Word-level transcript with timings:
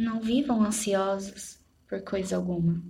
Não 0.00 0.20
vivam 0.20 0.62
ansiosos 0.62 1.58
por 1.88 2.00
coisa 2.02 2.36
alguma. 2.36 2.80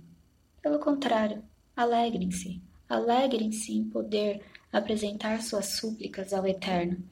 Pelo 0.61 0.77
contrário, 0.77 1.43
alegrem-se, 1.75 2.61
alegrem-se 2.87 3.75
em 3.75 3.83
poder 3.83 4.45
apresentar 4.71 5.41
suas 5.41 5.69
súplicas 5.69 6.33
ao 6.33 6.45
Eterno. 6.45 7.03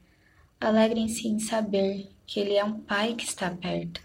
Alegrem-se 0.61 1.27
em 1.27 1.39
saber 1.39 2.11
que 2.27 2.39
Ele 2.39 2.53
é 2.53 2.63
um 2.63 2.79
Pai 2.79 3.15
que 3.15 3.23
está 3.23 3.49
perto. 3.49 3.99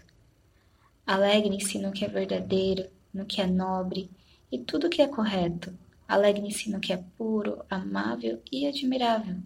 Alegrem-se 1.05 1.77
no 1.77 1.91
que 1.91 2.03
é 2.03 2.07
verdadeiro, 2.07 2.89
no 3.13 3.27
que 3.27 3.39
é 3.39 3.45
nobre 3.45 4.09
e 4.51 4.57
tudo 4.57 4.89
que 4.89 4.99
é 4.99 5.07
correto. 5.07 5.77
Alegrem-se 6.07 6.71
no 6.71 6.79
que 6.79 6.91
é 6.91 6.97
puro, 7.15 7.63
amável 7.69 8.41
e 8.51 8.65
admirável. 8.65 9.37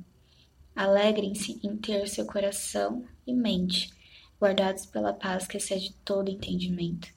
Alegrem-se 0.74 1.60
em 1.62 1.76
ter 1.76 2.08
seu 2.08 2.26
coração 2.26 3.04
e 3.28 3.34
mente 3.34 3.97
guardados 4.40 4.86
pela 4.86 5.14
paz 5.14 5.48
que 5.48 5.58
excede 5.58 5.94
todo 6.06 6.30
entendimento. 6.30 7.10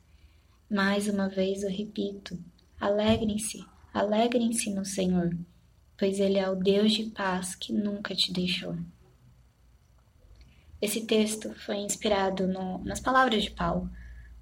Mais 0.70 1.08
uma 1.08 1.28
vez 1.28 1.62
eu 1.62 1.70
repito: 1.70 2.38
alegrem-se, 2.80 3.64
alegrem-se 3.92 4.70
no 4.70 4.84
Senhor, 4.84 5.36
pois 5.98 6.18
Ele 6.18 6.38
é 6.38 6.48
o 6.48 6.56
Deus 6.56 6.92
de 6.92 7.04
paz 7.04 7.54
que 7.54 7.72
nunca 7.72 8.14
te 8.14 8.32
deixou. 8.32 8.76
Esse 10.80 11.04
texto 11.04 11.52
foi 11.54 11.76
inspirado 11.76 12.46
no, 12.46 12.78
nas 12.84 13.00
palavras 13.00 13.42
de 13.42 13.50
Paulo, 13.50 13.90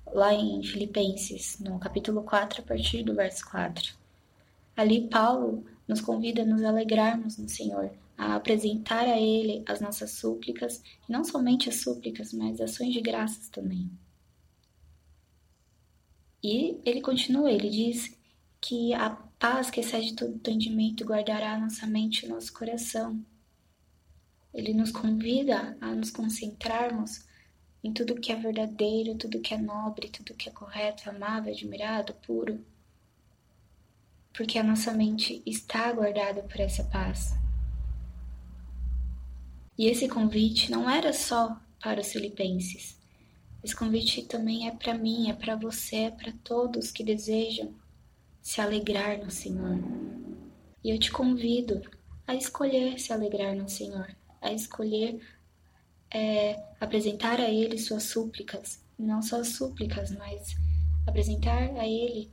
lá 0.07 0.33
em 0.33 0.63
Filipenses, 0.63 1.59
no 1.59 1.79
capítulo 1.81 2.23
4, 2.23 2.63
a 2.63 2.65
partir 2.65 3.03
do 3.03 3.15
verso 3.15 3.45
4. 3.51 3.95
Ali, 4.77 5.09
Paulo 5.09 5.65
nos 5.89 6.01
convida 6.01 6.43
a 6.43 6.47
nos 6.47 6.63
alegrarmos 6.63 7.39
no 7.39 7.49
Senhor, 7.49 7.91
a 8.19 8.35
apresentar 8.35 9.07
a 9.07 9.17
Ele 9.19 9.63
as 9.65 9.81
nossas 9.81 10.11
súplicas, 10.11 10.83
e 11.09 11.13
não 11.13 11.23
somente 11.23 11.69
as 11.69 11.77
súplicas, 11.77 12.33
mas 12.33 12.61
ações 12.61 12.93
de 12.93 13.01
graças 13.01 13.49
também. 13.49 13.89
E 16.43 16.81
ele 16.85 17.01
continua, 17.01 17.51
ele 17.51 17.71
diz 17.71 18.17
que 18.61 18.93
a 18.95 19.11
paz 19.11 19.71
que 19.71 19.81
excede 19.81 20.15
todo 20.15 20.35
entendimento 20.35 21.05
guardará 21.05 21.59
nossa 21.59 21.87
mente 21.87 22.27
e 22.27 22.29
nosso 22.29 22.53
coração. 22.53 23.25
Ele 24.53 24.73
nos 24.73 24.91
convida 24.91 25.77
a 25.81 25.95
nos 25.95 26.11
concentrarmos 26.11 27.27
em 27.83 27.93
tudo 27.93 28.21
que 28.21 28.33
é 28.33 28.37
verdadeiro, 28.37 29.17
tudo 29.17 29.41
que 29.41 29.55
é 29.55 29.59
nobre, 29.59 30.09
tudo 30.09 30.35
que 30.35 30.49
é 30.49 30.53
correto, 30.53 31.09
amável, 31.09 31.53
admirado, 31.53 32.15
puro. 32.27 32.65
Porque 34.33 34.59
a 34.59 34.65
nossa 34.65 34.93
mente 34.93 35.43
está 35.47 35.93
guardada 35.93 36.43
por 36.43 36.61
essa 36.61 36.85
paz. 36.85 37.33
E 39.79 39.87
esse 39.87 40.09
convite 40.09 40.71
não 40.73 40.91
era 40.91 41.13
só 41.13 41.57
para 41.81 42.01
os 42.01 42.11
filipenses. 42.11 42.99
Esse 43.63 43.77
convite 43.77 44.23
também 44.23 44.67
é 44.67 44.73
para 44.73 44.95
mim, 44.95 45.31
é 45.31 45.33
para 45.33 45.55
você, 45.55 45.97
é 45.97 46.11
para 46.11 46.33
todos 46.43 46.91
que 46.91 47.05
desejam 47.05 47.73
se 48.43 48.61
alegrar 48.61 49.19
no 49.19 49.31
Senhor. 49.31 49.79
E 50.83 50.91
eu 50.91 50.99
te 50.99 51.13
convido 51.13 51.81
a 52.27 52.35
escolher 52.35 52.99
se 52.99 53.13
alegrar 53.13 53.55
no 53.55 53.69
Senhor, 53.69 54.09
a 54.41 54.53
escolher 54.53 55.21
é, 56.11 56.61
apresentar 56.81 57.41
a 57.41 57.49
Ele 57.49 57.79
suas 57.79 58.05
súplicas, 58.05 58.83
não 58.99 59.23
só 59.23 59.45
súplicas, 59.45 60.11
mas 60.11 60.57
apresentar 61.07 61.71
a 61.77 61.87
Ele 61.87 62.31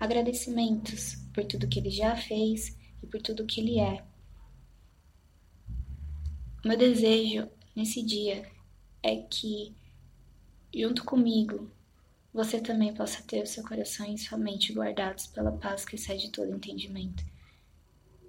agradecimentos 0.00 1.16
por 1.32 1.44
tudo 1.44 1.68
que 1.68 1.78
Ele 1.78 1.90
já 1.90 2.16
fez 2.16 2.76
e 3.02 3.06
por 3.06 3.20
tudo 3.20 3.46
que 3.46 3.60
Ele 3.60 3.78
é. 3.78 4.02
Meu 6.68 6.76
desejo 6.76 7.48
nesse 7.74 8.02
dia 8.02 8.46
é 9.02 9.16
que, 9.16 9.74
junto 10.76 11.02
comigo, 11.02 11.70
você 12.30 12.60
também 12.60 12.92
possa 12.92 13.22
ter 13.22 13.42
o 13.42 13.46
seu 13.46 13.64
coração 13.64 14.04
e 14.04 14.18
sua 14.18 14.36
mente 14.36 14.74
guardados 14.74 15.26
pela 15.28 15.50
paz 15.50 15.86
que 15.86 15.94
excede 15.94 16.30
todo 16.30 16.54
entendimento. 16.54 17.24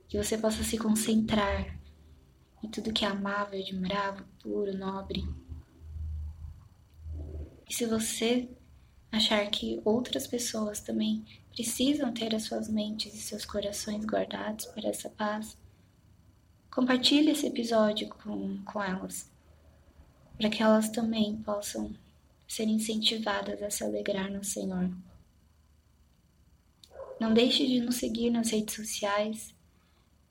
Que 0.07 0.17
você 0.17 0.37
possa 0.37 0.63
se 0.63 0.77
concentrar 0.77 1.77
em 2.63 2.69
tudo 2.69 2.93
que 2.93 3.03
é 3.03 3.09
amável, 3.09 3.59
admirável, 3.59 4.25
puro, 4.41 4.73
nobre. 4.73 5.27
E 7.69 7.73
se 7.73 7.85
você 7.85 8.47
achar 9.11 9.45
que 9.51 9.81
outras 9.83 10.25
pessoas 10.25 10.79
também 10.79 11.25
precisam 11.51 12.13
ter 12.13 12.33
as 12.33 12.43
suas 12.43 12.69
mentes 12.69 13.13
e 13.13 13.17
seus 13.17 13.43
corações 13.43 14.05
guardados 14.05 14.63
por 14.67 14.85
essa 14.85 15.09
paz, 15.09 15.57
Compartilhe 16.71 17.31
esse 17.31 17.47
episódio 17.47 18.07
com, 18.09 18.63
com 18.63 18.83
elas, 18.83 19.29
para 20.37 20.49
que 20.49 20.61
elas 20.61 20.89
também 20.89 21.35
possam 21.37 21.93
ser 22.47 22.65
incentivadas 22.65 23.61
a 23.61 23.69
se 23.69 23.83
alegrar 23.83 24.31
no 24.31 24.43
Senhor. 24.43 24.89
Não 27.19 27.33
deixe 27.33 27.67
de 27.67 27.81
nos 27.81 27.95
seguir 27.95 28.29
nas 28.29 28.51
redes 28.51 28.75
sociais. 28.75 29.53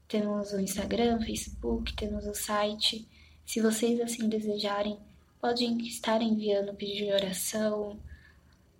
Temos 0.06 0.52
o 0.52 0.60
Instagram, 0.60 1.20
Facebook, 1.20 1.94
temos 1.94 2.26
o 2.26 2.34
site. 2.34 3.06
Se 3.44 3.60
vocês 3.60 4.00
assim 4.00 4.28
desejarem, 4.28 4.98
podem 5.40 5.76
estar 5.86 6.22
enviando 6.22 6.74
pedido 6.74 7.06
de 7.06 7.12
oração, 7.12 7.98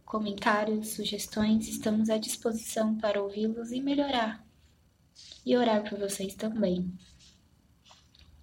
comentários, 0.06 0.90
sugestões. 0.90 1.68
Estamos 1.68 2.08
à 2.08 2.16
disposição 2.16 2.96
para 2.96 3.22
ouvi-los 3.22 3.72
e 3.72 3.80
melhorar. 3.80 4.42
E 5.44 5.56
orar 5.56 5.88
por 5.88 5.98
vocês 5.98 6.34
também. 6.34 6.90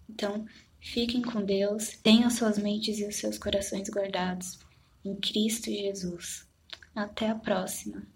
Então, 0.09 0.45
fiquem 0.79 1.21
com 1.21 1.43
Deus, 1.43 1.97
tenham 2.03 2.29
suas 2.29 2.57
mentes 2.57 2.99
e 2.99 3.05
os 3.05 3.15
seus 3.15 3.37
corações 3.37 3.89
guardados 3.89 4.59
em 5.03 5.15
Cristo 5.15 5.65
Jesus. 5.65 6.47
Até 6.95 7.29
a 7.29 7.35
próxima. 7.35 8.14